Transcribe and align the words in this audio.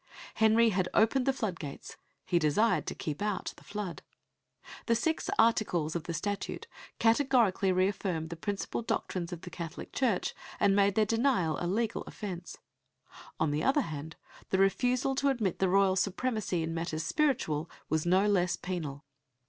Henry 0.33 0.69
had 0.69 0.89
opened 0.95 1.27
the 1.27 1.31
floodgates; 1.31 1.95
he 2.25 2.39
desired 2.39 2.87
to 2.87 2.95
keep 2.95 3.21
out 3.21 3.53
the 3.57 3.63
flood. 3.63 4.01
The 4.87 4.95
Six 4.95 5.29
Articles 5.37 5.95
of 5.95 6.05
the 6.05 6.13
Statute 6.15 6.65
categorically 6.97 7.71
reaffirmed 7.71 8.31
the 8.31 8.35
principal 8.35 8.81
doctrines 8.81 9.31
of 9.31 9.41
the 9.41 9.51
Catholic 9.51 9.93
Church, 9.93 10.33
and 10.59 10.75
made 10.75 10.95
their 10.95 11.05
denial 11.05 11.55
a 11.63 11.67
legal 11.67 12.01
offence. 12.07 12.57
On 13.39 13.51
the 13.51 13.63
other 13.63 13.81
hand 13.81 14.15
the 14.49 14.57
refusal 14.57 15.13
to 15.13 15.29
admit 15.29 15.59
the 15.59 15.69
royal 15.69 15.95
supremacy 15.95 16.63
in 16.63 16.73
matters 16.73 17.03
spiritual 17.03 17.69
was 17.87 18.03
no 18.03 18.25
less 18.25 18.55
penal. 18.55 19.05